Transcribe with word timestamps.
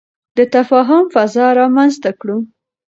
د 0.37 0.39
تفاهم 0.55 1.03
فضا 1.13 1.45
رامنځته 1.59 2.11
کړو. 2.21 2.37